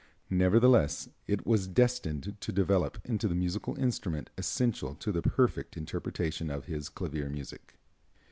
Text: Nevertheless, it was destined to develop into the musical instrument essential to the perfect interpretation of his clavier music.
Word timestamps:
Nevertheless, 0.31 1.09
it 1.27 1.45
was 1.45 1.67
destined 1.67 2.35
to 2.39 2.51
develop 2.51 2.97
into 3.05 3.27
the 3.27 3.35
musical 3.35 3.77
instrument 3.77 4.31
essential 4.35 4.95
to 4.95 5.11
the 5.11 5.21
perfect 5.21 5.77
interpretation 5.77 6.49
of 6.49 6.65
his 6.65 6.89
clavier 6.89 7.29
music. 7.29 7.75